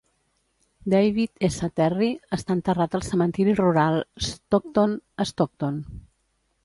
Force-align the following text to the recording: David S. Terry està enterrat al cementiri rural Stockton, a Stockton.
David 0.93 1.43
S. 1.47 1.69
Terry 1.81 2.07
està 2.37 2.55
enterrat 2.59 2.97
al 2.99 3.05
cementiri 3.09 3.53
rural 3.61 4.01
Stockton, 4.31 4.97
a 5.27 5.33
Stockton. 5.33 5.79